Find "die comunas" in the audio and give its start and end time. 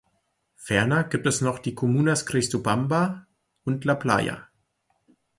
1.59-2.25